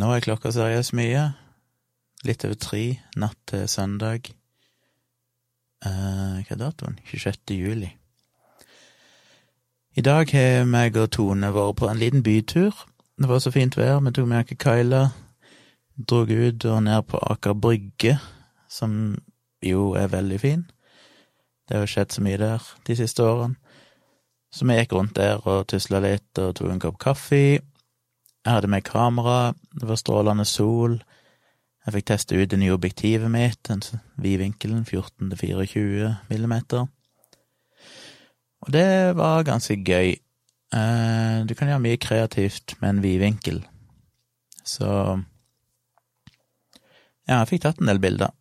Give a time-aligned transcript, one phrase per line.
[0.00, 1.26] Nå er klokka seriøst mye.
[2.24, 2.84] Litt over tre
[3.20, 4.30] natt til søndag.
[5.84, 6.96] Eh, hva er datoen?
[7.04, 7.52] 26.
[7.58, 7.90] juli.
[9.98, 12.72] I dag har meg og Tone vært på en liten bytur.
[13.20, 15.02] Det var så fint vær, vi tok med oss Kyla,
[16.08, 18.16] drog ut og ned på Aker Brygge,
[18.68, 19.18] som
[19.60, 20.62] jo er veldig fin.
[21.68, 23.58] Det har jo skjedd så mye der de siste årene.
[24.50, 27.60] Så vi gikk rundt der og tusla litt og tok en kopp kaffe.
[28.44, 31.02] Jeg hadde med kamera, det var strålende sol.
[31.84, 33.82] Jeg fikk teste ut det nye objektivet mitt, den
[34.20, 36.86] vidvinkelen 14 til 24 millimeter.
[38.60, 40.16] Og det var ganske gøy.
[40.72, 43.62] Eh, du kan gjøre mye kreativt med en vidvinkel.
[44.64, 44.88] Så
[47.26, 48.32] ja, jeg fikk tatt en del bilder.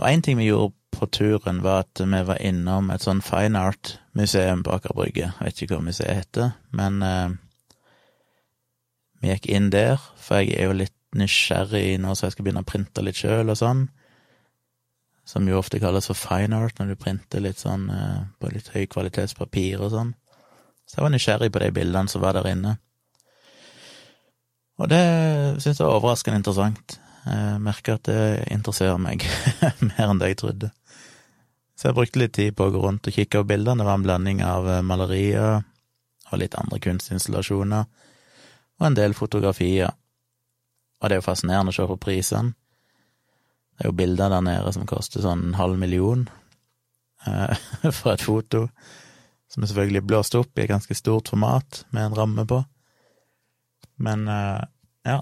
[0.00, 3.60] Og én ting vi gjorde på turen, var at vi var innom et sånn fine
[3.60, 5.32] art-museum på Aker Brygge.
[5.32, 7.32] Jeg vet ikke hva museet heter, men eh,
[9.22, 12.62] vi gikk inn der, for jeg er jo litt nysgjerrig nå så jeg skal begynne
[12.64, 13.84] å printe litt sjøl og sånn.
[15.28, 18.72] Som jo ofte kalles for fine art, når du printer litt sånn eh, på litt
[18.74, 20.10] høy kvalitetspapir og sånn.
[20.82, 22.74] Så jeg var nysgjerrig på de bildene som var der inne.
[24.82, 25.02] Og det
[25.62, 26.98] syns jeg var overraskende interessant.
[27.22, 29.22] Jeg merker at det interesserer meg
[29.92, 30.72] mer enn det jeg trodde.
[31.78, 33.80] Så jeg brukte litt tid på å gå rundt og kikke på bildene.
[33.80, 35.62] Det var en blanding av eh, malerier
[36.32, 37.84] og litt andre kunstinstallasjoner,
[38.82, 39.94] og en del fotografier.
[41.00, 42.56] Og det er jo fascinerende å se på prisene.
[43.72, 46.26] Det er jo bilder der nede som koster sånn en halv million
[47.26, 47.54] eh,
[47.98, 48.66] for et foto,
[49.50, 52.60] som er selvfølgelig blåst opp i et ganske stort format med en ramme på.
[54.02, 54.60] Men eh,
[55.08, 55.20] ja.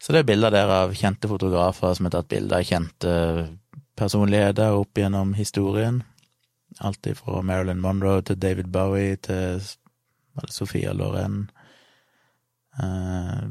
[0.00, 3.14] Så det er bilder der av kjente fotografer som har tatt bilder av kjente
[4.00, 6.02] personligheter opp gjennom historien.
[6.80, 9.60] Alt fra Marilyn Monroe til David Bowie til
[10.48, 11.48] Sofia Loren.
[12.80, 13.46] Uh,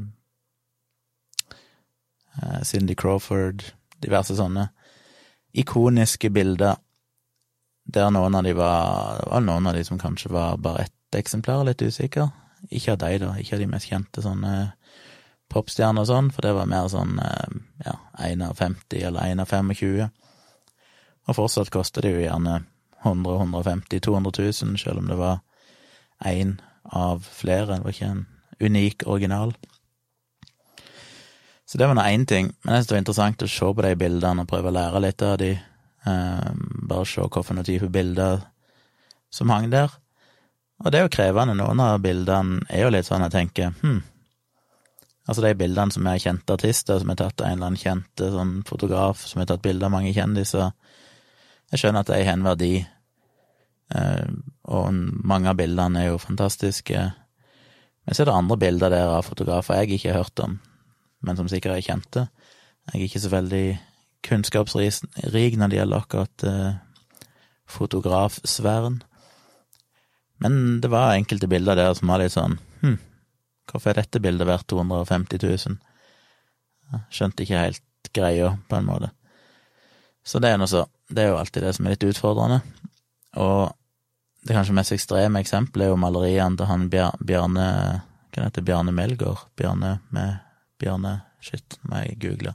[2.42, 3.64] uh, Cindy Crawford,
[4.02, 4.70] diverse sånne
[5.54, 6.78] ikoniske bilder
[7.90, 11.64] der noen av de var var noen av de som kanskje var bare ett eksemplar,
[11.66, 12.30] litt usikker.
[12.70, 14.54] Ikke av de, da, ikke av de mest kjente sånne
[15.50, 17.18] popstjerner og sånn, for det var mer sånn
[17.82, 20.12] ja, 1 av 50 eller 1 av 25.
[21.30, 22.60] Og fortsatt koster det jo gjerne
[23.06, 25.40] 100 150 200 000, selv om det var
[26.26, 27.78] én av flere.
[27.78, 28.26] Det var ikke en
[28.62, 29.54] unik original.
[31.70, 33.86] Så det var nå én ting, men jeg synes det var interessant å se på
[33.86, 35.52] de bildene og prøve å lære litt av de.
[36.10, 36.52] Eh,
[36.90, 38.42] bare se hvilke type bilder
[39.30, 39.94] som hang der.
[40.80, 41.54] Og det er jo krevende.
[41.60, 44.00] Noen av bildene er jo litt sånn jeg tenker hm,
[45.30, 48.32] Altså de bildene som er kjente artister, som er tatt av en eller annen kjente
[48.34, 50.72] sånn fotograf, som har tatt bilder av mange kjendiser.
[51.70, 52.72] Jeg skjønner at de har en verdi,
[53.94, 54.32] eh,
[54.74, 57.04] og mange av bildene er jo fantastiske.
[58.06, 60.58] Men så er det andre bilder der av fotografer jeg ikke har hørt om,
[61.26, 62.26] men som sikkert er kjente.
[62.90, 63.66] Jeg er ikke så veldig
[64.26, 66.80] kunnskapsrik når det gjelder akkurat eh,
[67.70, 69.02] fotografsfæren.
[70.40, 72.98] Men det var enkelte bilder der som var litt sånn hm,
[73.70, 75.78] hvorfor er dette bildet verdt 250 000?
[76.90, 79.12] Jeg skjønte ikke helt greia, på en måte.
[80.26, 80.86] Så det er noe så.
[81.10, 82.62] Det er jo alltid det som er litt utfordrende.
[83.42, 83.70] Og
[84.42, 87.66] det kanskje mest ekstreme eksempelet er jo maleriene til han Bjarne
[88.30, 89.50] Hva heter Bjarne Melgaard?
[89.60, 90.38] Bjarne med
[90.80, 92.54] Bjarne Shit, nå må jeg google.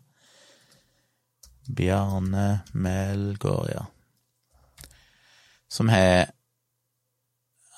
[1.68, 3.84] Bjarne Melgaard, ja.
[5.68, 6.30] Som har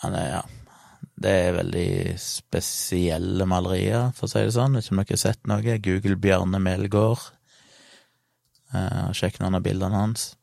[0.02, 0.42] Han er, ja
[1.16, 4.76] Det er veldig spesielle malerier, for å si det sånn.
[4.76, 5.78] Hvis dere har sett noe.
[5.80, 7.22] Google Bjarne Melgaard.
[8.74, 10.34] Uh, sjekk noen av bildene hans.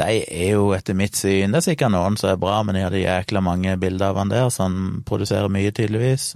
[0.00, 2.82] De er jo etter mitt syn Det er sikkert noen som er bra, men de
[2.82, 6.32] hadde jækla mange bilder av han der, så han produserer mye, tydeligvis,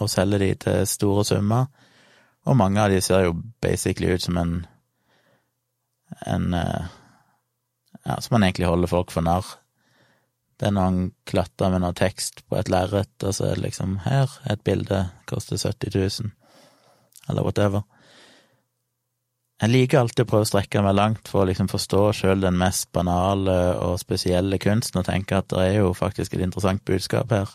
[0.00, 1.70] og selger de til store summer.
[2.44, 4.54] Og mange av de ser jo basically ut som en
[6.26, 6.84] en uh,
[8.04, 9.46] Ja, som man egentlig holder folk for narr.
[10.58, 13.62] Det er når han klatrer med noe tekst på et lerret, og så er det
[13.62, 16.32] liksom her, et bilde, koster 70 000,
[17.28, 17.84] eller whatever.
[19.62, 22.56] Jeg liker alltid å prøve å strekke meg langt for å liksom forstå sjøl den
[22.58, 27.30] mest banale og spesielle kunsten, og tenke at det er jo faktisk et interessant budskap
[27.30, 27.52] her.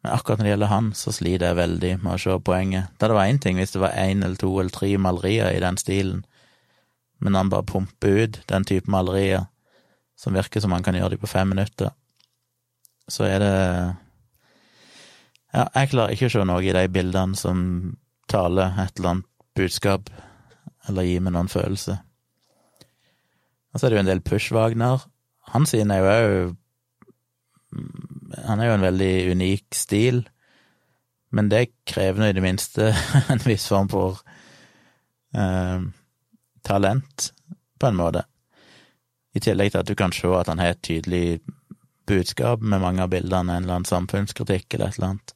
[0.00, 2.94] Men akkurat når det gjelder han, så sliter jeg veldig med å se poenget.
[2.96, 5.60] Da det var én ting hvis det var én eller to eller tre malerier i
[5.60, 6.22] den stilen,
[7.20, 9.50] men han bare pumper ut den type malerier
[10.16, 11.92] som virker som han kan gjøre de på fem minutter,
[13.08, 13.56] så er det
[15.52, 17.60] Ja, jeg klarer ikke å se noe i de bildene som
[18.28, 20.08] taler et eller annet budskap,
[20.88, 21.98] eller gi meg noen følelse.
[23.72, 25.04] Og så er det jo en del Push-Wagner.
[25.52, 26.56] Han sin er jo òg
[28.48, 30.28] Han er jo en veldig unik stil,
[31.30, 32.88] Men det krever nå i det minste
[33.32, 34.22] en viss form for
[35.36, 35.82] eh,
[36.64, 37.32] talent,
[37.78, 38.22] på en måte.
[39.36, 41.40] I tillegg til at du kan se at han har et tydelig
[42.08, 45.34] budskap med mange av bildene, en eller annen samfunnskritikk eller et eller annet,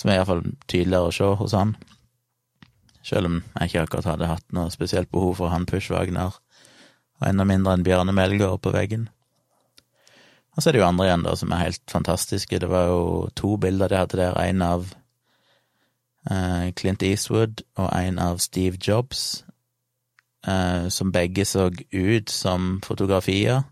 [0.00, 1.76] som er iallfall tydeligere å se hos han.
[3.06, 5.94] Selv om jeg ikke akkurat hadde hatt noe spesielt behov for han Push
[7.16, 9.06] og enda mindre enn Bjarne Melgaard på veggen.
[10.56, 12.58] Og så er det jo andre igjen, da, som er helt fantastiske.
[12.60, 13.00] Det var jo
[13.36, 14.86] to bilder de hadde der, en av
[16.30, 19.44] eh, Clint Eastwood og en av Steve Jobs,
[20.48, 23.64] eh, som begge så ut som fotografier.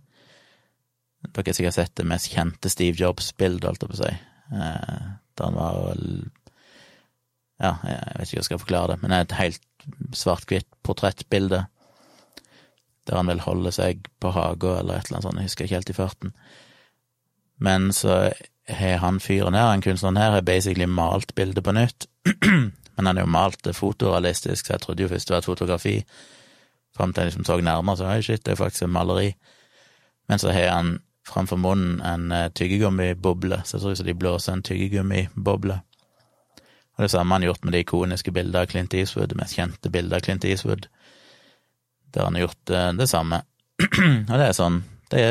[1.24, 4.14] Dere har sikkert sett det mest kjente Steve Jobs-bildet, holdt jeg på å si.
[4.60, 6.08] Eh, da han var vel
[7.64, 10.68] Ja, jeg vet ikke om jeg skal forklare det, men det er et helt svart-hvitt
[10.84, 11.64] portrettbilde
[13.04, 15.76] der han vil holde seg på haga eller et eller annet sånt, jeg husker ikke
[15.76, 16.30] helt i farten.
[17.60, 18.30] Men så
[18.68, 22.06] har han fyren her, han kunstneren her, har basically malt bildet på nytt.
[22.96, 25.50] Men han har jo malt det fotorealistisk, så jeg trodde jo først det var et
[25.50, 25.94] fotografi.
[26.96, 29.32] Fram til jeg liksom så nærmere, så oi, shit, det er faktisk et maleri.
[30.28, 34.52] Men så har han framfor munnen en uh, tyggegummiboble, så jeg tror ut de blåser
[34.52, 35.80] en tyggegummiboble.
[36.94, 39.90] Og det samme han gjort med de ikoniske bildene av Clint Eastwood, det mest kjente
[39.90, 40.88] bildet av Clint Eastwood
[42.14, 43.40] der han har gjort det, det samme.
[44.30, 44.80] og det er sånn,
[45.10, 45.24] det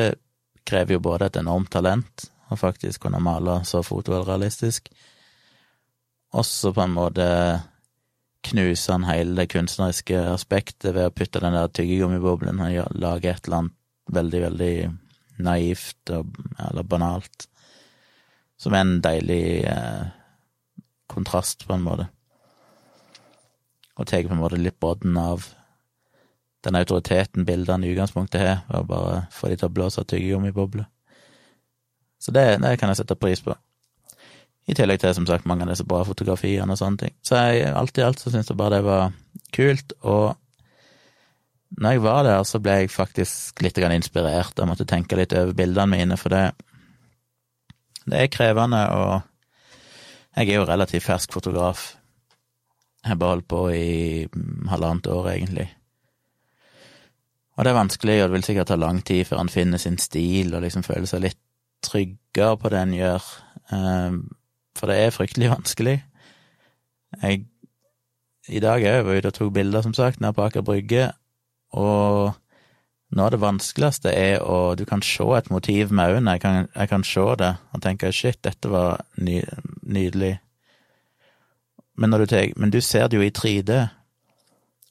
[0.68, 4.90] krever jo både et enormt talent å faktisk kunne male så fotorealistisk,
[6.34, 7.28] også på en måte
[8.44, 13.48] knuse han hele det kunstneriske aspektet ved å putte den der tyggegummiboblen og lage et
[13.48, 13.80] eller annet
[14.14, 14.74] veldig, veldig
[15.44, 17.48] naivt og, eller banalt,
[18.60, 20.12] som er en deilig eh,
[21.16, 22.08] kontrast, på en måte.
[23.98, 25.46] Og tar på en måte litt brodden av
[26.64, 30.88] den autoriteten bildene i utgangspunktet har, å bare få de til å blåse tyggegummibobler.
[32.24, 33.56] Så det, det kan jeg sette pris på.
[34.72, 37.16] I tillegg til, som sagt, mange av disse bra fotografiene og sånne ting.
[37.26, 39.12] Så jeg, alt i alt så syns jeg bare det var
[39.54, 40.38] kult, og
[41.74, 44.56] når jeg var der, så ble jeg faktisk litt inspirert.
[44.58, 46.54] Jeg måtte tenke litt over bildene mine, for det,
[48.06, 49.33] det er krevende, og
[50.36, 51.94] jeg er jo relativt fersk fotograf.
[53.04, 54.28] Jeg har bare holdt på i
[54.72, 55.68] halvannet år, egentlig.
[57.54, 60.00] Og det er vanskelig, og det vil sikkert ta lang tid før han finner sin
[60.02, 61.40] stil og liksom føler seg litt
[61.84, 63.26] tryggere på det han gjør,
[63.76, 64.22] ehm,
[64.78, 65.98] for det er fryktelig vanskelig.
[67.22, 67.46] Jeg
[68.50, 71.12] I dag er jeg ute og tok bilder, som sagt, nede på Aker Brygge,
[71.72, 72.34] og
[73.14, 76.70] noe av det vanskeligste er å Du kan se et motiv med øynene, jeg kan,
[76.74, 79.42] jeg kan se det og tenke shit, dette var ny,
[79.82, 80.38] nydelig.
[81.96, 83.82] Men, du tar, men du ser det jo i 3D,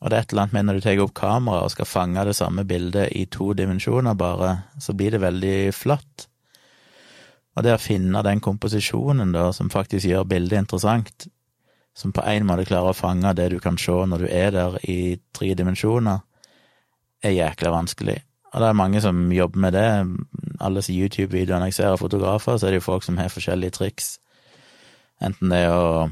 [0.02, 2.24] og det er et eller annet med når du tar opp kamera og skal fange
[2.26, 6.26] det samme bildet i to dimensjoner bare, så blir det veldig flatt.
[7.54, 11.26] Og det å finne den komposisjonen da, som faktisk gjør bildet interessant,
[11.94, 14.78] som på en måte klarer å fange det du kan se når du er der
[14.88, 16.22] i tre dimensjoner,
[17.22, 18.18] er jækla vanskelig.
[18.52, 19.86] Og det er mange som jobber med det.
[20.60, 24.18] Alle YouTube-videoene jeg ser av fotografer, så er det jo folk som har forskjellige triks.
[25.22, 26.10] Enten det er å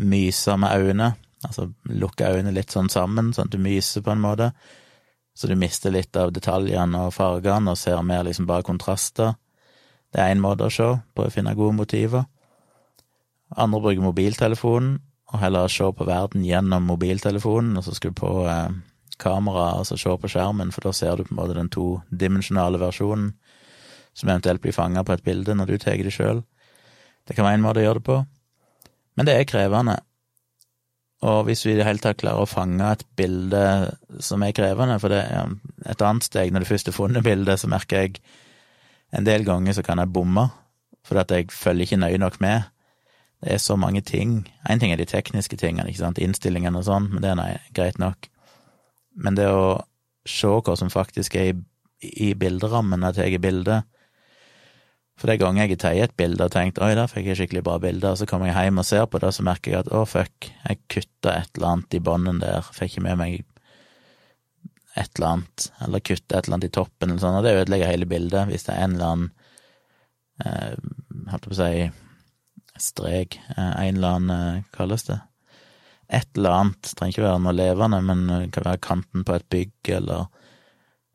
[0.00, 1.12] myse med øynene,
[1.42, 4.52] Altså lukke øynene litt sånn sammen, sånn at du myser på en måte.
[5.34, 9.34] Så du mister litt av detaljene og fargene og ser mer liksom bare kontraster.
[10.12, 10.86] Det er én måte å se
[11.16, 12.28] på å finne gode motiver.
[13.56, 15.00] Andre bruker mobiltelefonen,
[15.32, 18.74] og heller se på verden gjennom mobiltelefonen, og så skal du på eh,
[19.20, 23.32] kameraet altså se på skjermen, for da ser du på en måte den todimensjonale versjonen
[24.14, 26.42] som eventuelt blir fanga på et bilde når du tar det sjøl.
[27.28, 28.18] Det kan være en måte å gjøre det på,
[29.16, 29.98] men det er krevende.
[31.22, 33.62] Og hvis vi i det hele tatt klarer å fange et bilde
[34.20, 35.52] som er krevende, for det er
[35.92, 38.18] et annet steg når du først har funnet bildet, så merker jeg
[39.14, 40.48] en del ganger så kan jeg bomme,
[41.06, 42.68] fordi at jeg følger ikke nøye nok med.
[43.42, 44.48] Det er så mange ting.
[44.70, 47.50] Én ting er de tekniske tingene, ikke sant, innstillingene og sånn, men det er nei,
[47.74, 48.28] greit nok.
[49.14, 49.82] Men det å
[50.28, 51.56] se hva som faktisk er i,
[52.28, 53.88] i bilderammen når jeg tar bildet,
[55.20, 57.62] for det ganger jeg har tatt et bilde og tenkt oi, der fikk jeg skikkelig
[57.66, 59.84] bra bilde, og så kommer jeg hjem og ser på det, og så merker jeg
[59.84, 63.36] at å, fuck, jeg kutta et eller annet i bånden der, fikk ikke med meg
[64.98, 67.92] et eller annet, eller kutta et eller annet i toppen, eller sånn, og det ødelegger
[67.92, 69.30] hele bildet hvis det er en eller annen
[70.44, 75.20] eh, holdt på å si strek, eh, en eller annen, eh, kalles det,
[76.12, 79.36] et eller annet, det trenger ikke være noe levende, men det kan være kanten på
[79.36, 80.26] et bygg, eller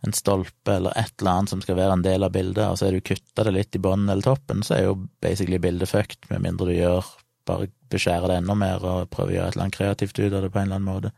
[0.06, 2.88] en stolpe eller et eller annet som skal være en del av bildet, og så
[2.88, 6.30] er du kutta det litt i bånden eller toppen, så er jo basically bildet fucked,
[6.32, 7.08] med mindre du gjør
[7.48, 10.44] bare beskjærer det enda mer og prøver å gjøre et eller annet kreativt ut av
[10.44, 11.14] det på en eller annen måte.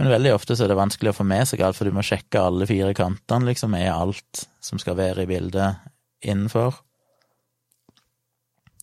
[0.00, 2.04] Men veldig ofte så er det vanskelig å få med seg alt, for du må
[2.04, 5.90] sjekke alle fire kantene, liksom, er alt som skal være i bildet,
[6.20, 6.80] innenfor.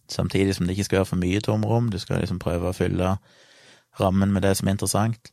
[0.07, 1.89] samtidig som det ikke skal være for mye tomrom.
[1.91, 3.17] Du skal liksom prøve å fylle
[4.01, 5.31] rammen med det som er interessant.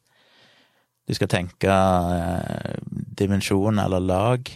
[1.05, 2.77] Du skal tenke eh,
[3.19, 4.49] dimensjon eller lag,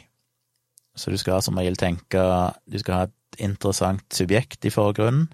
[0.99, 2.21] så du skal som regel tenke
[2.67, 5.29] Du skal ha et interessant subjekt i forgrunnen.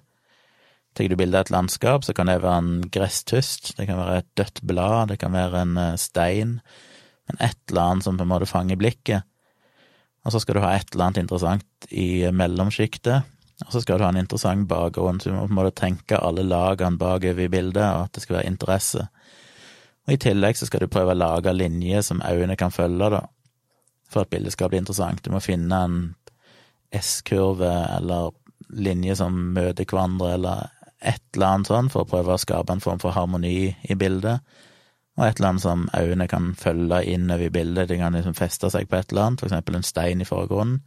[0.95, 4.21] Tar du bilde av et landskap, så kan det være en gresstust, det kan være
[4.21, 6.59] et dødt blad, det kan være en eh, stein,
[7.27, 9.27] men et eller annet som på en måte fanger blikket.
[10.25, 13.27] Og så skal du ha et eller annet interessant i mellomsjiktet,
[13.63, 16.19] og så skal du ha en interessant bakgrunn, så du må på en måte tenke
[16.19, 19.05] alle lagene bakover i bildet, og at det skal være interesse.
[20.05, 23.23] Og i tillegg så skal du prøve å lage linjer som øynene kan følge, da,
[24.11, 25.23] for at bildet skal bli interessant.
[25.23, 25.99] Du må finne en
[26.95, 28.35] S-kurve eller
[28.75, 30.67] linje som møter hverandre, eller
[31.05, 34.43] et eller annet sånn, for å prøve å skape en form for harmoni i bildet.
[35.15, 38.69] Og et eller annet som øynene kan følge innover i bildet, de kan liksom feste
[38.73, 40.81] seg på et eller annet, for eksempel en stein i forgrunnen.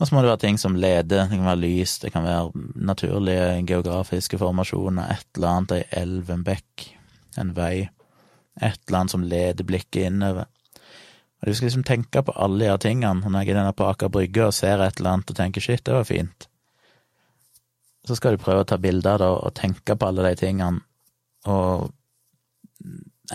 [0.00, 2.62] Og så må det være ting som leder, det kan være lys, det kan være
[2.88, 6.86] naturlige geografiske formasjoner, et eller annet, ei elv, en bekk,
[7.42, 7.74] en vei,
[8.56, 10.48] et eller annet som leder blikket innover.
[11.40, 14.08] Og du skal liksom tenke på alle de her tingene, når jeg er på Aker
[14.12, 16.48] Brygge og ser et eller annet og tenker shit, det var fint.
[18.08, 20.80] Så skal du prøve å ta bilder da, og tenke på alle de tingene,
[21.44, 21.90] og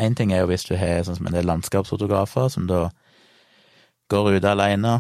[0.02, 2.88] én ting er jo hvis du har sånn som en del landskapsfotografer som da
[4.10, 5.00] går ute alene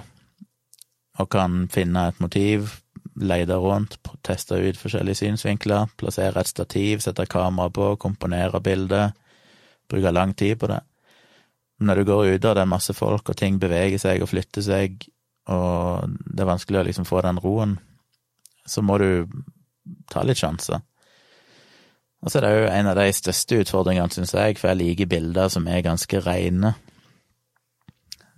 [1.19, 2.73] og kan finne et motiv,
[3.15, 9.15] lete rundt, teste ut forskjellige synsvinkler, plassere et stativ, sette kamera på, komponere bildet,
[9.89, 10.81] bruke lang tid på det.
[11.79, 14.63] Når du går ute, og det er masse folk, og ting beveger seg og flytter
[14.63, 15.07] seg,
[15.51, 17.77] og det er vanskelig å liksom få den roen,
[18.65, 19.09] så må du
[20.11, 20.81] ta litt sjanser.
[22.25, 25.09] Og så er det jo en av de største utfordringene, syns jeg, for jeg liker
[25.11, 26.73] bilder som er ganske reine.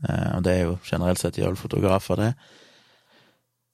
[0.03, 2.31] Eh, og det er jo generelt sett gjør fotografer, det.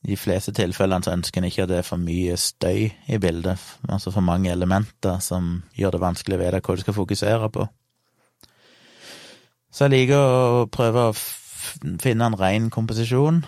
[0.03, 3.19] I de fleste tilfellene så ønsker en ikke at det er for mye støy i
[3.23, 7.49] bildet, altså for mange elementer som gjør det vanskelig å vite hva du skal fokusere
[7.55, 7.67] på.
[9.73, 13.41] Så jeg liker å prøve å finne en ren komposisjon,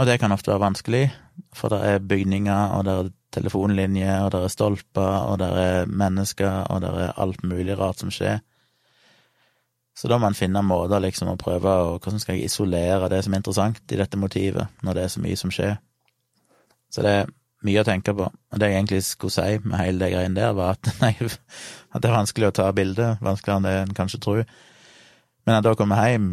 [0.00, 1.04] og det kan ofte være vanskelig,
[1.54, 5.92] for det er bygninger, og det er telefonlinjer, og det er stolper, og det er
[5.92, 8.40] mennesker, og det er alt mulig rart som skjer.
[9.96, 13.24] Så da må en finne måter liksom å prøve å Hvordan skal jeg isolere det
[13.26, 15.76] som er interessant i dette motivet, når det er så mye som skjer?
[16.90, 17.32] Så det er
[17.66, 18.26] mye å tenke på.
[18.26, 22.02] Og det jeg egentlig skulle si med hele det greiene der, var at, nei, at
[22.02, 24.44] det er vanskelig å ta bilde, vanskeligere enn det en kanskje tror.
[25.44, 26.30] Men når jeg da kommer hjem,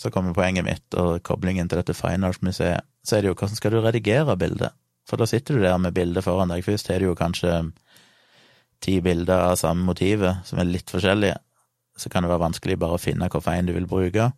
[0.00, 2.82] så kommer poenget mitt og koblingen til dette Fine Arts-museet.
[3.06, 4.74] Så er det jo hvordan skal du redigere bildet?
[5.06, 6.64] For da sitter du der med bildet foran deg.
[6.64, 7.52] Først har du jo kanskje
[8.82, 11.38] ti bilder av samme motivet, som er litt forskjellige
[11.96, 14.30] så kan det være vanskelig bare å finne hvilken en du vil bruke.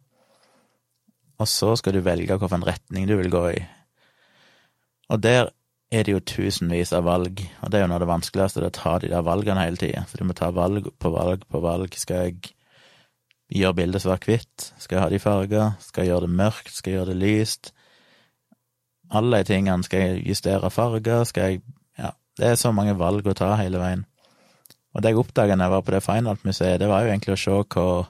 [1.40, 3.60] Og så skal du velge hvilken retning du vil gå i.
[5.12, 5.50] Og der
[5.94, 8.72] er det jo tusenvis av valg, og det er jo noe av det vanskeligste, det
[8.72, 10.02] å ta de der valgene hele tida.
[10.10, 11.94] For du må ta valg på valg på valg.
[11.94, 12.52] Skal jeg
[13.54, 14.70] gjøre bildet svart-hvitt?
[14.82, 15.76] Skal jeg ha de farger?
[15.84, 16.74] Skal jeg gjøre det mørkt?
[16.74, 17.72] Skal jeg gjøre det lyst?
[19.14, 19.86] Alle de tingene.
[19.86, 21.24] Skal jeg justere farger?
[21.24, 21.64] Skal jeg
[21.96, 24.04] Ja, det er så mange valg å ta hele veien.
[24.96, 27.34] Og det jeg oppdaga da jeg var på det Fine Art-museet, det var jo egentlig
[27.34, 28.06] å se hvor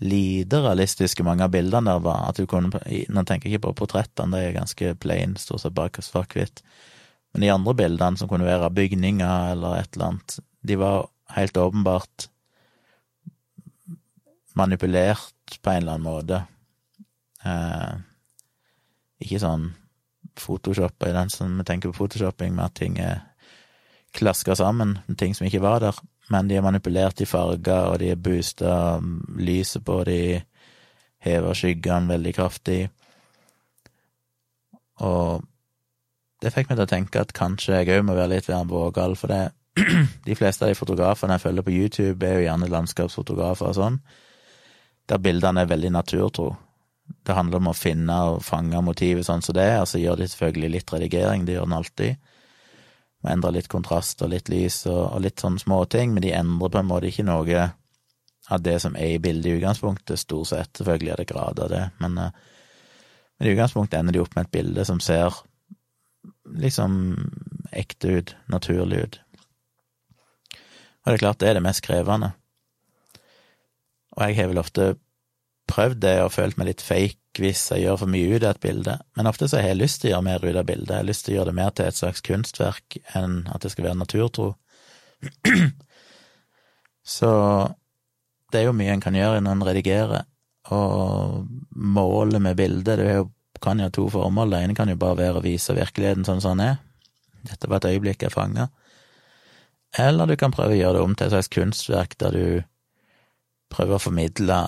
[0.00, 2.24] lite realistiske mange av bildene der var.
[2.30, 5.76] At du kunne, Nå tenker jeg ikke på portrettene, de er ganske plain, stort sett
[5.76, 6.64] bare svart-hvitt.
[7.30, 11.56] Men de andre bildene, som kunne være bygninger eller et eller annet, de var helt
[11.56, 12.26] åpenbart
[14.58, 16.42] manipulert på en eller annen måte.
[17.46, 17.92] Eh,
[19.22, 19.70] ikke sånn
[20.40, 23.29] photoshoppa i den som vi tenker på photoshopping, med at ting er
[24.12, 25.98] klaska sammen, ting som ikke var der,
[26.30, 28.72] men de er manipulert i farger, og de er boosta
[29.38, 30.40] lyset på, de
[31.26, 32.80] hever skyggene veldig kraftig.
[35.04, 35.42] Og
[36.40, 39.16] det fikk meg til å tenke at kanskje jeg òg må være litt mer vågal,
[39.18, 39.50] for det
[40.26, 44.00] de fleste av de fotografene jeg følger på YouTube, er jo gjerne landskapsfotografer og sånn,
[45.10, 46.52] der bildene er veldig naturtro.
[47.26, 50.20] Det handler om å finne og fange motivet sånn som det er, og så gjør
[50.20, 52.29] de selvfølgelig litt redigering, det gjør den alltid
[53.20, 56.72] må endre litt kontrast og litt lys og, og litt sånne småting, men de endrer
[56.72, 57.66] på en måte ikke noe
[58.50, 60.72] av det som er i bildet i utgangspunktet, stort sett.
[60.76, 62.32] Selvfølgelig er det grader av det, men, eh,
[63.38, 65.36] men i utgangspunktet ender de opp med et bilde som ser
[66.60, 66.96] liksom
[67.76, 69.20] ekte ut, naturlig ut.
[71.00, 72.32] Og det er klart, det er det mest krevende.
[74.16, 74.94] Og jeg har vel ofte
[75.70, 78.62] prøvd det og følt meg litt fake hvis jeg gjør for mye ut av et
[78.64, 81.02] bilde, men ofte så har jeg lyst til å gjøre mer ut av bildet, jeg
[81.02, 83.86] har lyst til å gjøre det mer til et slags kunstverk enn at det skal
[83.86, 84.48] være naturtro.
[87.16, 87.30] Så
[88.50, 90.26] det er jo mye en kan gjøre når en redigerer,
[90.74, 92.98] og målet med bildet.
[93.00, 93.30] Det jo,
[93.62, 96.42] kan jo ha to formål, det ene kan jo bare være å vise virkeligheten sånn
[96.42, 96.82] som den er,
[97.46, 98.68] dette var et øyeblikk jeg fanga.
[99.98, 102.44] Eller du kan prøve å gjøre det om til et slags kunstverk der du
[103.70, 104.58] prøver å formidle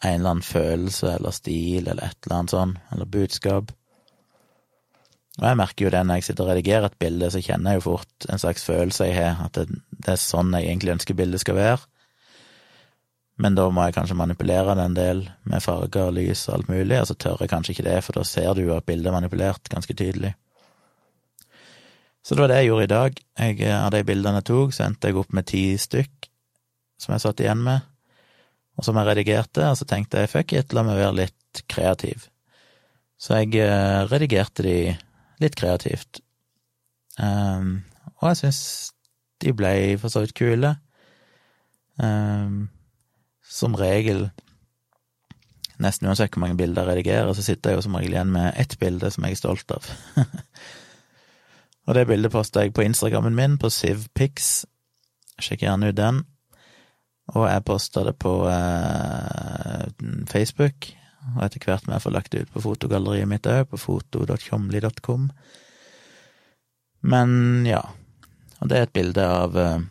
[0.00, 3.72] en eller annen følelse eller stil eller et eller annet sånn, eller budskap.
[5.40, 7.80] Og jeg merker jo det når jeg sitter og redigerer et bilde, så kjenner jeg
[7.80, 11.16] jo fort en slags følelse jeg har, at det, det er sånn jeg egentlig ønsker
[11.16, 11.80] bildet skal være.
[13.40, 16.98] Men da må jeg kanskje manipulere det en del med farger lys og alt mulig,
[17.00, 19.16] og så tør jeg kanskje ikke det, for da ser du jo at bildet er
[19.16, 20.34] manipulert ganske tydelig.
[22.20, 23.22] Så det var det jeg gjorde i dag.
[23.40, 26.28] Jeg, av de bildene jeg tok, så endte jeg opp med ti stykk
[27.00, 27.86] som jeg satt igjen med,
[28.78, 32.28] og som jeg redigerte, og så tenkte jeg fuck it, la meg være litt kreativ.
[33.20, 34.76] Så jeg eh, redigerte de
[35.42, 36.22] litt kreativt.
[37.20, 37.82] Um,
[38.20, 38.60] og jeg syns
[39.40, 40.74] de ble for så vidt kule.
[42.00, 42.70] Um,
[43.44, 44.28] som regel,
[45.82, 48.52] nesten uansett hvor mange bilder jeg redigerer, så sitter jeg jo som regel igjen med
[48.60, 49.88] ett bilde som jeg er stolt av.
[51.86, 54.62] og det bildet posta jeg på Instagrammen min, på SivPix.
[55.40, 56.24] Sjekk gjerne ut den.
[57.30, 59.86] Og jeg posta det på eh,
[60.30, 60.90] Facebook,
[61.36, 65.28] og etter hvert må jeg få lagt det ut på fotogalleriet mitt òg, på foto.tjomli.com.
[67.06, 67.30] Men
[67.68, 67.84] ja,
[68.60, 69.84] og det er et bilde av eh,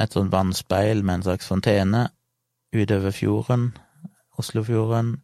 [0.00, 2.08] et sånt vannspeil med en slags fontene
[2.74, 3.72] utover fjorden,
[4.34, 5.18] Oslofjorden,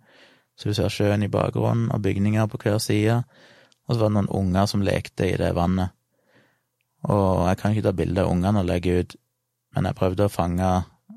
[0.55, 3.17] så du ser sjøen i bakgrunnen og bygninger på hver side,
[3.89, 5.91] og så var det noen unger som lekte i det vannet.
[7.11, 9.17] Og jeg kan ikke ta bilde av ungene og legge ut,
[9.75, 10.71] men jeg prøvde å fange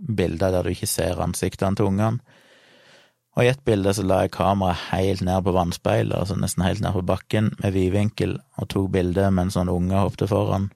[0.04, 2.22] bilder der du ikke ser ansiktene til ungene,
[3.34, 6.84] og i et bilde så la jeg kameraet helt ned på vannspeilet, altså nesten helt
[6.86, 10.68] ned på bakken, med vidvinkel, og tok bilde mens noen unger hoppet foran.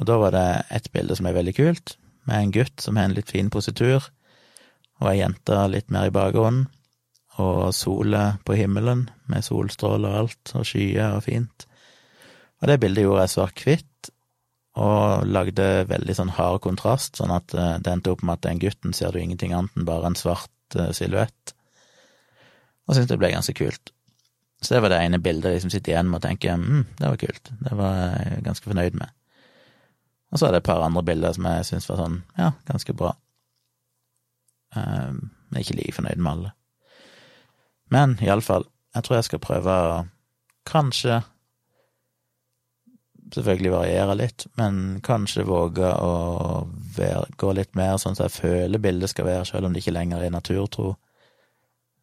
[0.00, 3.10] Og da var det et bilde som er veldig kult, med en gutt som har
[3.10, 4.08] en litt fin positur,
[5.02, 6.70] og ei jente litt mer i bakgrunnen,
[7.42, 11.66] og solet på himmelen, med solstråler og alt, og skyer og fint.
[12.62, 14.10] Og det bildet gjorde jeg svart-hvitt,
[14.74, 18.62] og lagde veldig sånn hard kontrast, sånn at eh, det endte opp med at den
[18.62, 21.54] gutten ser du ingenting annet enn bare en svart Eh, silhuett,
[22.84, 23.92] og syntes det ble ganske kult.
[24.64, 27.10] Så det var det ene bildet jeg liksom sitter igjen med og tenker mm, det
[27.10, 29.12] var kult, det var jeg ganske fornøyd med.
[30.32, 32.96] Og så er det et par andre bilder som jeg syns var sånn, ja, ganske
[32.96, 33.12] bra.
[34.74, 35.20] Um,
[35.54, 36.54] er ikke like fornøyd med alle.
[37.94, 40.00] Men iallfall, jeg tror jeg skal prøve å
[40.66, 41.20] kanskje
[43.34, 46.12] selvfølgelig variere litt, men kanskje våge å
[46.96, 49.96] være, gå litt mer sånn som jeg føler bildet skal være, selv om det ikke
[49.96, 50.94] lenger er naturtro.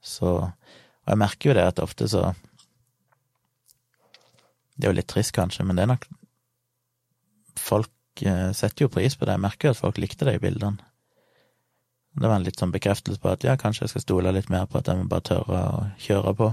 [0.02, 0.38] Så
[1.02, 2.34] Og jeg merker jo det at ofte så
[4.78, 6.08] Det er jo litt trist, kanskje, men det er nok
[7.58, 9.36] Folk eh, setter jo pris på det.
[9.36, 10.80] Jeg merker jo at folk likte de bildene.
[12.16, 14.66] Det var en litt sånn bekreftelse på at ja, kanskje jeg skal stole litt mer
[14.66, 16.50] på at jeg må bare tørre å kjøre på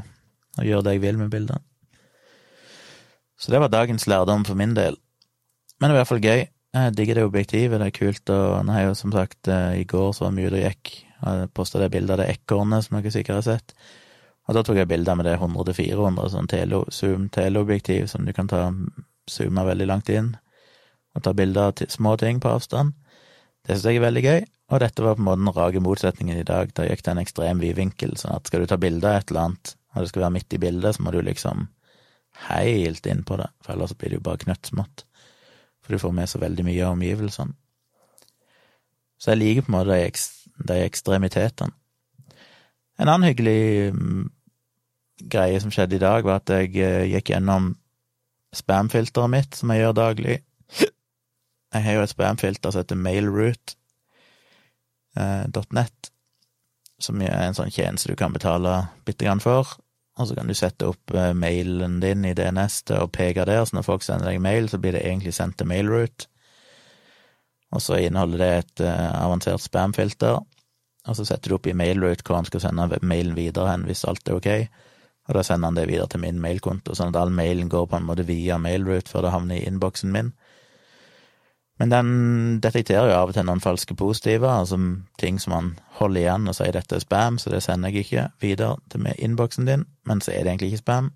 [0.58, 1.62] og gjøre det jeg vil med bildene.
[3.38, 4.98] Så det var dagens lærdom for min del.
[5.78, 6.40] Men det var i hvert fall gøy.
[6.78, 9.78] Jeg digger det objektivet, det er kult, og nå har jeg jo som sagt eh,
[9.80, 10.90] i går så var vi ute og gikk,
[11.24, 13.72] og posta det bildet av det ekornet som dere sikkert har sett.
[14.48, 18.50] Og da tok jeg bilder med det 100-400, sånn tele, zoom teleobjektiv som du kan
[18.50, 18.66] ta
[19.28, 20.34] zoome veldig langt inn,
[21.16, 22.92] og ta bilder av små ting på avstand.
[23.64, 26.42] Det syns jeg er veldig gøy, og dette var på en måte den rake motsetningen
[26.42, 26.72] i dag.
[26.76, 28.16] Da gikk det en ekstrem vidvinkel.
[28.20, 30.56] sånn at skal du ta bilde av et eller annet, og det skal være midt
[30.56, 31.68] i bildet, så må du liksom
[32.46, 35.04] helt inn på det, for ellers blir det jo bare knøttsmått.
[35.82, 37.56] For du får med så veldig mye av omgivelsene.
[39.18, 40.10] Så jeg liker på en måte de,
[40.70, 41.74] de ekstremitetene.
[42.98, 44.26] En annen hyggelig mm,
[45.30, 47.72] greie som skjedde i dag, var at jeg eh, gikk gjennom
[48.54, 50.36] spamfilteret mitt, som jeg gjør daglig.
[51.68, 53.76] Jeg har jo et spamfilter som heter mailroot.net,
[55.18, 56.14] eh,
[56.98, 58.72] som er en sånn tjeneste du kan betale
[59.06, 59.76] bitte grann for,
[60.18, 63.62] og så kan du sette opp eh, mailen din i DNS til å peke der,
[63.64, 66.26] så når folk sender deg mail, så blir det egentlig sendt til mailroute.
[67.70, 70.38] Og så inneholder det et uh, avansert spamfilter,
[71.08, 74.06] og så setter du opp i mailroute hvor han skal sende mailen videre hen hvis
[74.08, 74.48] alt er ok,
[75.28, 77.98] og da sender han det videre til min mailkonto, sånn at all mailen går på
[77.98, 80.32] en måte via mailroute før det havner i innboksen min.
[81.78, 82.08] Men den
[82.62, 84.78] detekterer jo av og til noen falske positiver, altså
[85.20, 85.68] ting som man
[86.00, 89.68] holder igjen og sier dette er spam, så det sender jeg ikke videre til innboksen
[89.68, 91.12] din, men så er det egentlig ikke spam.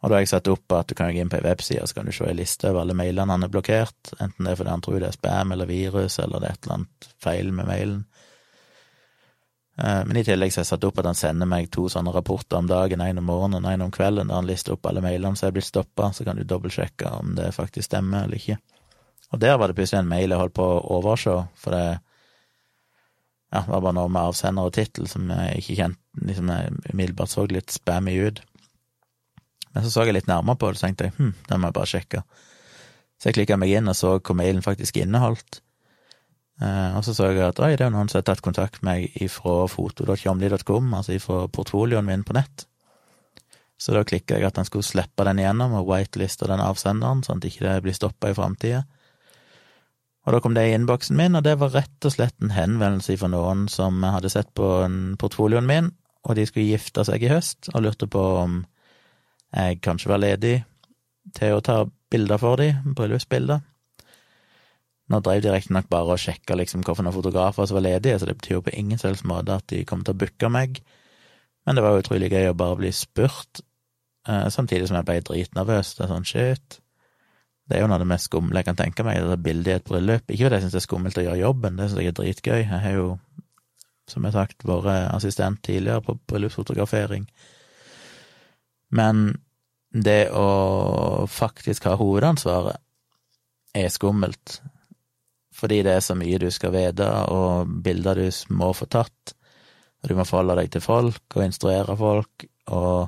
[0.00, 1.98] Og da har jeg satt opp at du kan gå inn på ei webside, så
[1.98, 4.72] kan du se ei liste over alle mailene han har blokkert, enten det er fordi
[4.72, 7.68] han tror det er spam eller virus, eller det er et eller annet feil med
[7.68, 8.02] mailen.
[9.76, 12.16] Eh, men i tillegg så har jeg satt opp at han sender meg to sånne
[12.16, 15.04] rapporter om dagen, en om morgenen og en om kvelden, der han lister opp alle
[15.04, 18.58] mailene som er blitt stoppa, så kan du dobbeltsjekke om det faktisk stemmer eller ikke.
[19.30, 21.84] Og der var det plutselig en mail jeg holdt på å overse, for det
[23.50, 27.32] ja, var bare noe med avsender og tittel som jeg ikke kjente, liksom jeg umiddelbart
[27.32, 28.42] så litt spammy ut.
[29.74, 31.78] Men så så jeg litt nærmere på det, så tenkte jeg hm, det må jeg
[31.78, 32.22] bare sjekke.
[33.20, 35.60] Så jeg klikka meg inn og så hva mailen faktisk inneholdt.
[36.60, 38.90] Eh, og så så jeg at oi, det er noen som har tatt kontakt med
[38.90, 42.66] meg ifra foto.tjomli.com, altså ifra portfolioen min på nett.
[43.80, 47.40] Så da klikka jeg at han skulle slippe den igjennom og whiteliste den avsenderen, sånn
[47.40, 48.82] at ikke det blir stoppa i framtida.
[50.30, 53.16] Og da kom det i innboksen min, og det var rett og slett en henvendelse
[53.18, 54.66] fra noen som hadde sett på
[55.18, 55.88] portfolioen min,
[56.22, 58.60] og de skulle gifte seg i høst, og lurte på om
[59.50, 60.52] jeg kanskje var ledig
[61.34, 61.80] til å ta
[62.14, 63.64] bilder for dem, bryllupsbilder.
[65.10, 68.36] Nå drev de riktignok bare og sjekka liksom hvilke fotografer som var ledige, så det
[68.38, 70.78] betyr jo på ingen selvs måte at de kom til å booke meg,
[71.66, 73.64] men det var utrolig gøy å bare bli spurt,
[74.30, 75.96] eh, samtidig som jeg ble dritnervøs.
[75.98, 76.78] Det er sånn shit.
[77.70, 79.78] Det er jo noe av det mest skumle jeg kan tenke meg, det bildet i
[79.78, 80.24] et bryllup.
[80.26, 82.56] Ikke fordi jeg syns det er skummelt å gjøre jobben, det syns jeg er dritgøy.
[82.58, 83.04] Jeg har jo,
[84.10, 87.28] som jeg har sagt, vært assistent tidligere på bryllupsfotografering.
[88.98, 89.20] Men
[89.94, 92.82] det å faktisk ha hovedansvaret
[93.78, 94.56] er skummelt,
[95.54, 98.26] fordi det er så mye du skal vite, og bilder du
[98.58, 99.34] må få tatt,
[100.02, 103.06] og du må forholde deg til folk og instruere folk, og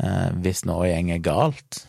[0.00, 1.82] eh, hvis noe går galt,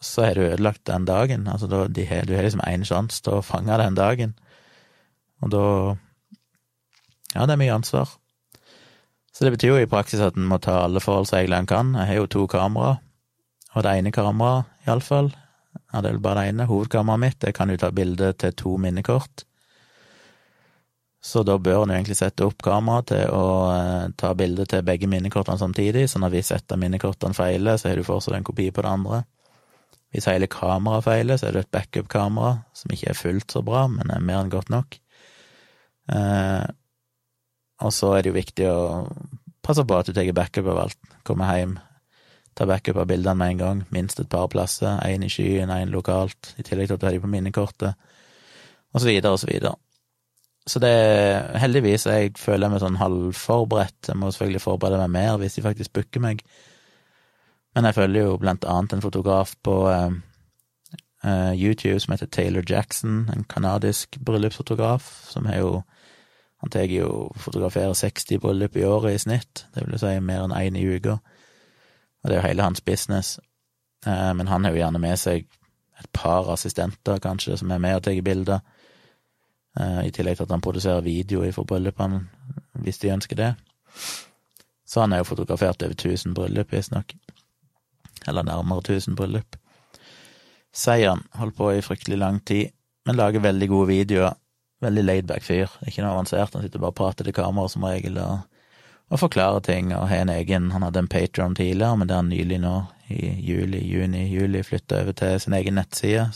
[0.00, 1.48] så er du ødelagt den dagen.
[1.48, 4.38] Altså, du har liksom én sjanse til å fange den dagen,
[5.42, 5.64] og da
[7.30, 8.08] Ja, det er mye ansvar.
[9.30, 11.92] Så det betyr jo i praksis at en må ta alle forholdsregler en kan.
[11.94, 12.96] Jeg har jo to kamera,
[13.74, 15.30] og det ene kameraet, iallfall,
[15.92, 18.52] ja, det er vel bare det ene, hovedkameraet mitt, det kan jo ta bilde til
[18.58, 19.44] to minnekort.
[21.22, 25.08] Så da bør en egentlig sette opp kamera til å eh, ta bilde til begge
[25.10, 28.70] minnekortene samtidig, så når hvis et av minnekortene feiler, så har du fortsatt en kopi
[28.72, 29.22] på det andre.
[30.10, 33.84] Hvis hele kameraet feiler, så er det et backup-kamera som ikke er fullt så bra,
[33.90, 34.96] men er mer enn godt nok.
[36.10, 36.66] Eh,
[37.80, 38.80] og så er det jo viktig å
[39.64, 41.14] passe på at du tar backup av alt.
[41.26, 41.76] Komme hjem,
[42.58, 43.84] ta backup av bildene med en gang.
[43.94, 44.98] Minst et par plasser.
[45.06, 48.10] Én i skyen, én lokalt, i tillegg til at du har de på minnekortet,
[48.90, 49.76] og så videre og så videre.
[50.68, 54.10] Så det er Heldigvis jeg føler meg sånn halvforberedt.
[54.10, 56.42] Jeg må selvfølgelig forberede meg mer hvis de faktisk booker meg.
[57.74, 60.12] Men jeg følger jo blant annet en fotograf på uh,
[61.24, 65.82] uh, YouTube som heter Taylor Jackson, en canadisk bryllupsfotograf, som har jo
[66.60, 70.52] Han tar jo fotograferer 60 bryllup i året i snitt, det vil si mer enn
[70.52, 71.14] én i uka,
[72.20, 73.38] og det er jo hele hans business.
[74.06, 75.46] Eh, men han har jo gjerne med seg
[76.00, 78.60] et par assistenter, kanskje, som er med og tar bilder,
[80.04, 82.20] i tillegg til at han produserer video fra bryllupene,
[82.74, 83.54] hvis de ønsker det.
[84.84, 87.16] Så han har jo fotografert over 1000 bryllup, visstnok
[88.28, 89.56] eller nærmere tusen bryllup.
[90.72, 92.70] Seieren holdt på i fryktelig lang tid,
[93.06, 94.36] men lager veldig gode videoer.
[94.80, 98.14] Veldig laidback fyr, ikke noe avansert, han sitter bare og prater til kamera som regel
[98.16, 98.46] og,
[99.12, 102.22] og forklarer ting, og har en egen Han hadde en Patron tidligere, men det er
[102.22, 102.76] han nylig nå,
[103.12, 106.30] i juli, juni, juli, flytta over til sin egen nettside,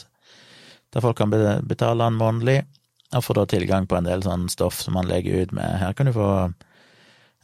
[0.93, 1.33] der folk kan
[1.65, 2.67] betale han månedlig,
[3.15, 5.79] og får da tilgang på en del sånn stoff som han legger ut med.
[5.81, 6.29] Her kan du få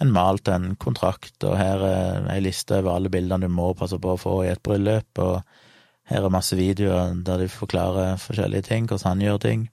[0.00, 3.98] en malte en kontrakt, og her er ei liste over alle bildene du må passe
[4.00, 5.42] på å få i et bryllup, og
[6.10, 9.66] her er masse videoer der de forklarer forskjellige ting, hvordan han gjør ting.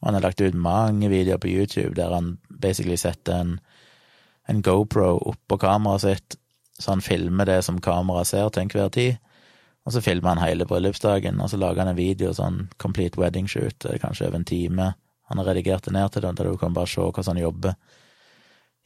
[0.00, 3.58] Og han har lagt ut mange videoer på YouTube der han basically setter en,
[4.48, 6.38] en GoPro oppå kameraet sitt,
[6.80, 9.20] så han filmer det som kameraet ser til enhver tid.
[9.84, 13.48] Og så filmer han hele bryllupsdagen, og så lager han en video, sånn complete wedding
[13.48, 14.92] shoot, kanskje over en time.
[15.30, 17.76] Han har redigert det ned til det, der du kan bare se hvordan han jobber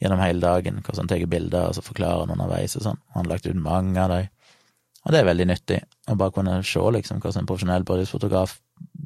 [0.05, 3.01] gjennom hele dagen, hvordan han tar bilder, og så forklarer han underveis og sånn.
[3.15, 4.31] Han har lagt ut mange av dem.
[5.05, 8.55] Og det er veldig nyttig, å bare kunne se liksom hvordan en profesjonell bryllupsfotograf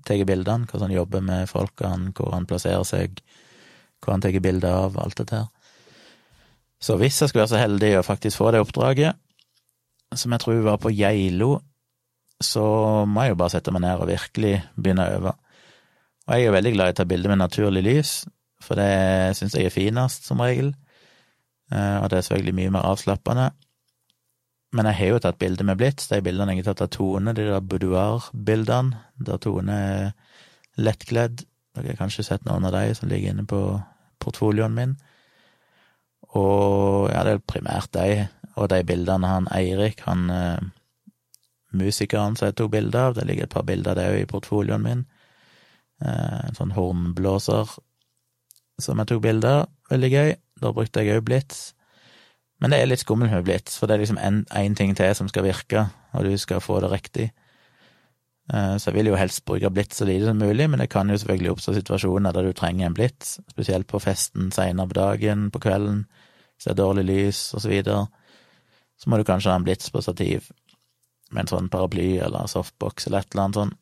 [0.07, 3.23] tar bildene, hvordan han jobber med folkene, hvor han plasserer seg,
[3.99, 5.49] hvor han tar bilder av, alt dette her.
[6.79, 9.19] Så hvis jeg skulle være så heldig å faktisk få det oppdraget,
[10.15, 11.59] som jeg tror var på Geilo,
[12.39, 12.63] så
[13.11, 15.35] må jeg jo bare sette meg ned og virkelig begynne å øve.
[16.29, 18.13] Og jeg er jo veldig glad i å ta bilder med naturlig lys,
[18.63, 20.71] for det syns jeg er finest, som regel.
[21.73, 23.51] Eh, og det er selvfølgelig mye mer avslappende.
[24.77, 27.33] Men jeg har jo tatt bilder med blits, de bildene jeg har tatt av Tone,
[27.33, 30.11] de der boudoir-bildene, der Tone er
[30.77, 31.45] lettkledd.
[31.77, 33.63] Dere har kanskje sett noen av de som ligger inne på
[34.21, 34.97] portfolioen min.
[36.37, 38.27] Og ja, det er primært de,
[38.59, 40.59] og de bildene han Eirik, han uh,
[41.73, 44.29] musikeren som jeg tok bilde av, det ligger et par bilder av det òg i
[44.29, 45.07] portfolioen min.
[46.05, 47.73] Uh, en sånn hornblåser
[48.79, 50.37] som jeg tok bilde av, veldig gøy.
[50.63, 51.73] Da brukte jeg òg blits.
[52.59, 55.29] Men det er litt skummelt med blits, for det er liksom én ting til som
[55.31, 57.29] skal virke, og du skal få det riktig.
[58.53, 61.11] Eh, så jeg vil jo helst bruke blits så lite som mulig, men det kan
[61.11, 65.51] jo selvfølgelig oppstå situasjoner der du trenger en blits, spesielt på festen seinere på dagen,
[65.55, 66.07] på kvelden,
[66.59, 68.07] så det er dårlig lys, og så videre.
[68.99, 70.49] så må du kanskje ha en blits på stativ
[71.31, 73.75] med en sånn paraply eller softbox eller et eller annet sånn.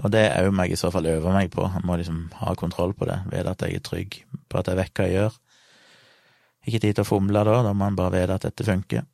[0.00, 2.54] Og det òg må meg i så fall øver meg på, jeg må liksom ha
[2.56, 5.40] kontroll på det, vite at jeg er trygg på at jeg vet hva jeg gjør.
[6.62, 9.04] Ikke tid til å fomle da, da må man bare vite at dette funker.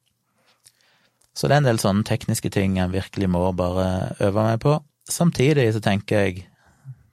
[1.35, 4.77] Så det er en del sånne tekniske ting jeg virkelig må bare øve meg på.
[5.09, 6.47] Samtidig så tenker jeg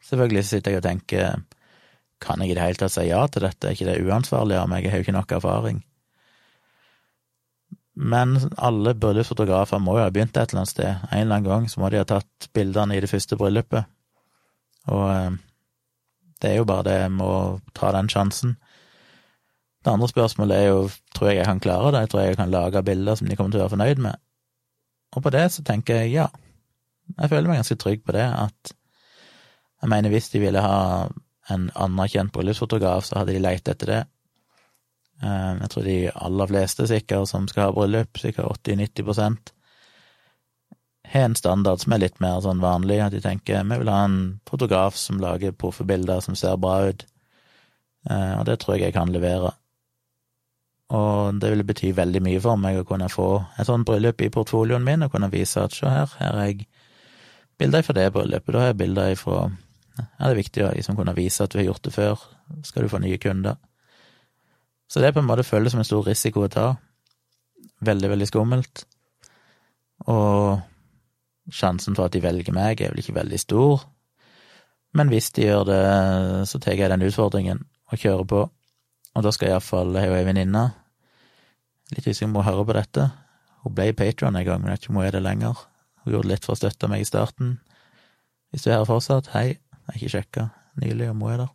[0.05, 1.37] Selvfølgelig sitter jeg og tenker
[2.21, 3.69] Kan jeg i det hele tatt si ja til dette?
[3.69, 4.83] Er ikke det uansvarlig av meg?
[4.85, 5.79] Jeg har jo ikke nok erfaring.
[7.95, 11.03] Men alle bryllupsfotografer må jo ha begynt et eller annet sted.
[11.09, 13.87] En eller annen gang så må de ha tatt bildene i det første bryllupet.
[14.91, 15.37] Og eh,
[16.43, 18.57] det er jo bare det, med å ta den sjansen.
[19.85, 20.79] Det andre spørsmålet er jo
[21.15, 23.53] tror jeg jeg kan klare det, jeg tror jeg kan lage bilder som de kommer
[23.53, 24.21] til å være fornøyd med.
[25.15, 26.25] Og på det så tenker jeg ja.
[27.15, 28.73] Jeg føler meg ganske trygg på det, at
[29.81, 31.07] jeg mener hvis de ville ha
[31.53, 34.01] en anerkjent bryllupsfotograf, så hadde de leit etter det.
[35.23, 39.53] Eh, jeg tror de aller fleste sikkert som skal ha bryllup, sikkert 80-90
[41.15, 44.05] har en standard som er litt mer sånn vanlig, at de tenker vi vil ha
[44.07, 47.05] en fotograf som lager proffebilder som ser bra ut,
[48.09, 49.53] eh, og det tror jeg jeg kan levere.
[50.95, 54.31] Og det ville bety veldig mye for meg å kunne få et sånt bryllup i
[54.33, 56.67] portfolioen min, og kunne vise at se her, her er jeg
[57.57, 59.45] bilder fra det bryllupet, da har jeg bilder fra
[59.95, 62.23] Ja, det er viktig å liksom kunne vise at du har gjort det før,
[62.67, 63.55] skal du få nye kunder.
[64.87, 66.67] Så det på en måte føles som en stor risiko å ta.
[67.85, 68.85] Veldig, veldig skummelt.
[70.11, 70.61] Og
[71.51, 73.85] sjansen for at de velger meg, er vel ikke veldig stor.
[74.95, 75.81] Men hvis de gjør det,
[76.49, 78.41] så tar jeg den utfordringen og kjører på.
[79.15, 80.65] Og da skal iallfall Jeg og ei venninne,
[81.95, 83.05] litt usikker om hun hører på dette.
[83.63, 85.61] Hun ble patron en gang, men jeg vet ikke om hun er det lenger.
[86.03, 87.57] Hun gjorde litt for å støtte meg i starten.
[88.51, 89.47] Hvis du er her fortsatt, hei.
[89.55, 90.43] Jeg har ikke sjekka
[90.81, 91.51] nylig om hun er der.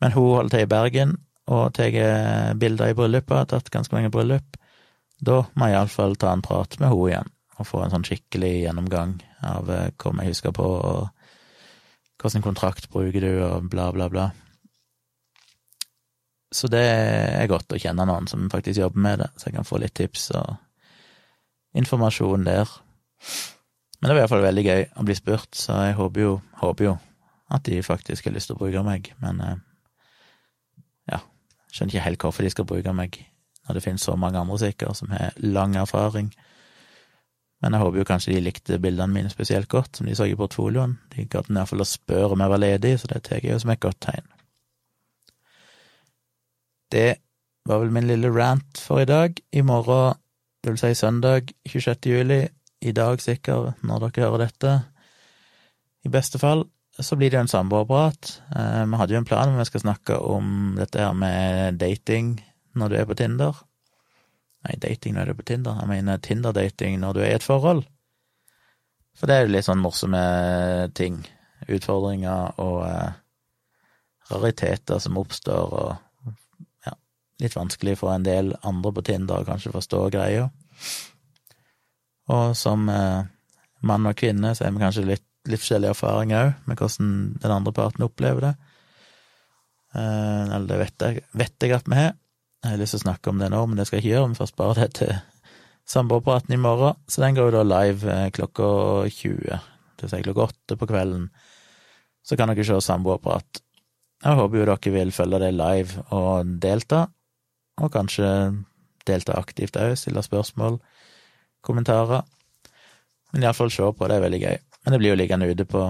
[0.00, 1.16] Men hun holder til i Bergen,
[1.50, 4.56] og tar bilder i bryllupet, har tatt ganske mange bryllup,
[5.20, 8.54] da må jeg iallfall ta en prat med henne igjen og få en sånn skikkelig
[8.64, 11.10] gjennomgang av eh, hva jeg husker på, og
[12.20, 14.30] hvilken kontrakt bruker du, og bla, bla, bla.
[16.50, 19.68] Så det er godt å kjenne noen som faktisk jobber med det, så jeg kan
[19.68, 20.56] få litt tips og
[21.78, 22.72] informasjon der.
[24.00, 26.34] Men det var iallfall veldig gøy å bli spurt, så jeg håper jo,
[26.64, 26.96] håper jo
[27.52, 29.58] at de faktisk har lyst til å bruke meg, men eh,
[31.70, 33.18] Skjønner ikke helt hvorfor de skal bruke meg,
[33.66, 36.32] når det finnes så mange andre sikkert som har lang erfaring.
[37.60, 40.36] Men jeg håper jo kanskje de likte bildene mine spesielt godt, som de så i
[40.36, 40.96] portfolioen.
[41.12, 43.72] De gadd iallfall å spørre om jeg var ledig, så det tar jeg jo som
[43.74, 44.30] et godt tegn.
[46.90, 47.10] Det
[47.68, 49.36] var vel min lille rant for i dag.
[49.52, 50.16] I morgen,
[50.64, 52.08] det vil si søndag 26.
[52.10, 52.40] juli,
[52.80, 54.72] i dag sikkert, når dere hører dette,
[56.08, 56.64] i beste fall,
[57.02, 58.30] så blir det jo en samboerprat.
[58.56, 62.36] Eh, vi hadde jo en plan om vi skal snakke om dette her med dating
[62.78, 63.56] når du er på Tinder.
[64.66, 65.78] Nei, dating når du er på Tinder.
[65.80, 67.84] Jeg mener Tinder-dating når du er i et forhold.
[69.16, 70.20] For det er jo litt sånn morsomme
[70.96, 71.22] ting.
[71.68, 73.16] Utfordringer og eh,
[74.30, 76.30] rariteter som oppstår, og
[76.86, 76.94] ja,
[77.42, 80.46] litt vanskelig for en del andre på Tinder å kanskje forstå greia.
[82.30, 83.26] Og som eh,
[83.86, 87.54] mann og kvinne så er vi kanskje litt litt forskjellig erfaring òg, med hvordan den
[87.54, 88.54] andre parten opplever det.
[89.94, 92.16] Eh, eller det vet jeg, vet jeg at vi har.
[92.60, 94.32] Jeg har lyst til å snakke om det nå, men det skal jeg ikke gjøre.
[94.32, 95.14] Vi får spare det til
[95.88, 96.98] samboerpraten i morgen.
[97.08, 98.68] Så den går jo da live eh, klokka
[99.08, 99.64] 20,
[99.96, 101.26] det vil si klokka 8 på kvelden.
[102.26, 103.62] Så kan dere se samboerprat.
[104.20, 107.06] Jeg håper jo dere vil følge det live og delta,
[107.80, 108.28] og kanskje
[109.08, 110.76] delta aktivt òg, stille spørsmål,
[111.64, 112.26] kommentarer.
[113.32, 114.58] Men iallfall se på, det er veldig gøy.
[114.84, 115.84] Men det blir jo liggende ute på,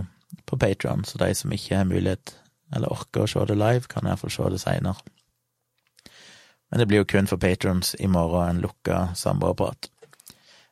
[0.47, 2.35] på Patron, så de som ikke har mulighet
[2.75, 5.03] eller orker å se det live, kan iallfall se det seinere.
[6.71, 9.89] Men det blir jo kun for patrons i morgen en lukka samboerprat.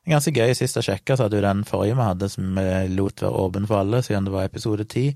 [0.09, 3.21] Ganske gøy, sist jeg sjekka, så hadde jo den forrige vi hadde, som vi lot
[3.21, 5.09] være åpen for alle, siden det var episode ti.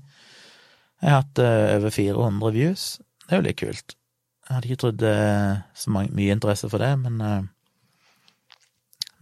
[1.01, 2.83] Jeg har hatt uh, over 400 views.
[3.23, 3.95] Det er jo litt kult.
[4.43, 7.41] Jeg hadde ikke trodd uh, så mye interesse for det, men uh,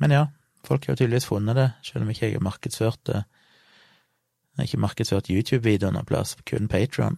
[0.01, 0.21] Men ja,
[0.65, 3.19] folk har jo tydeligvis funnet det, selv om ikke jeg har markedsført det
[4.51, 7.17] jeg har ikke markedsført YouTube-videoen noen plass, kun Patron.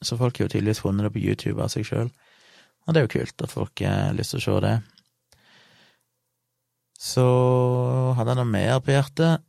[0.00, 2.12] Så folk har jo tydeligvis funnet det på YouTube av seg sjøl.
[2.86, 4.76] Og det er jo kult at folk har lyst til å se det.
[7.02, 7.26] Så
[8.16, 9.42] hadde jeg noe mer på hjertet?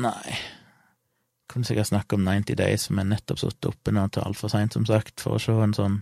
[0.00, 0.36] Nei.
[1.50, 4.76] Kunne sikkert snakke om 90 Days, som er nettopp satt oppe nå til altfor seint,
[4.76, 5.98] som sagt, for å se en sånn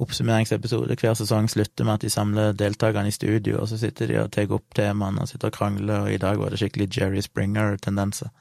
[0.00, 0.96] oppsummeringsepisode.
[0.96, 4.32] Hver sesong slutter med at de samler deltakerne i studio, og så sitter de og
[4.32, 8.32] tar opp temaene og sitter og krangler, og i dag var det skikkelig Jerry Springer-tendenser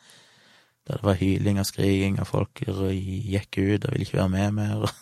[0.89, 4.52] der det var hyling og skriking, og folk gikk ut og ville ikke være med
[4.58, 4.93] mer.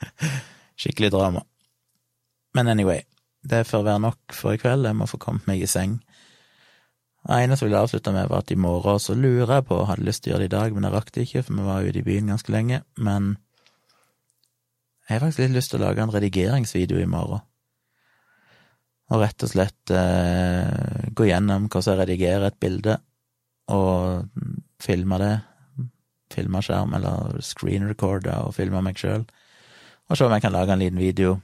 [0.80, 1.42] Skikkelig drama.
[2.54, 3.02] Men anyway,
[3.44, 5.98] det får være nok for i kveld, jeg må få kommet meg i seng.
[7.20, 9.90] Det eneste jeg ville avslutte med, var at i morgen så lurer jeg på, jeg
[9.90, 11.68] hadde lyst til å gjøre det i dag, men jeg rakk det ikke, for vi
[11.68, 13.34] var ute i byen ganske lenge, men
[15.04, 17.44] jeg har faktisk litt lyst til å lage en redigeringsvideo i morgen.
[19.10, 22.96] Og rett og slett eh, gå gjennom hvordan jeg redigerer et bilde,
[23.70, 24.26] og
[24.82, 25.36] filma det.
[26.30, 29.24] Filma skjerm, eller screen recorder, og filma meg sjøl.
[30.10, 31.38] Og se om jeg kan lage en liten video.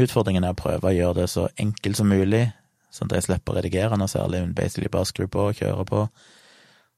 [0.00, 2.46] Utfordringen er å prøve å gjøre det så enkelt som mulig,
[2.92, 5.84] sånn at jeg slipper å redigere noe særlig, men basically bare skru på og kjøre
[5.88, 6.06] på,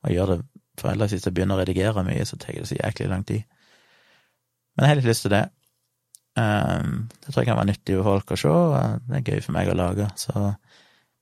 [0.04, 0.42] og gjør det
[0.74, 3.44] For ellers, hvis jeg begynner å redigere mye, så tar det så jæklig lang tid.
[4.74, 5.44] Men jeg har litt lyst til det.
[6.34, 8.54] Um, det tror jeg kan være nyttig for folk å se,
[9.06, 10.48] det er gøy for meg å lage, så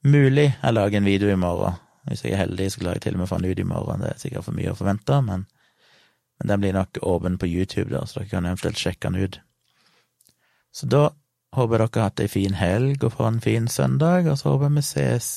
[0.08, 1.76] mulig jeg lager en video i morgen.
[2.08, 3.68] Hvis jeg er heldig, så klarer jeg til og med å få den ut i
[3.68, 5.44] morgen, det er sikkert for mye å forvente, men,
[6.40, 9.38] men den blir nok åpen på YouTube, da, så dere kan eventuelt sjekke den ut.
[10.74, 11.04] Så da
[11.54, 14.40] håper jeg dere har hatt ei en fin helg og får en fin søndag, og
[14.40, 15.30] så håper jeg vi ses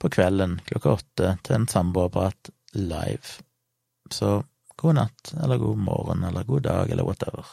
[0.00, 3.40] på kvelden klokka åtte til en samboerprat live.
[4.10, 4.40] Så
[4.80, 7.46] god natt, eller god morgen, eller god dag, eller whatever.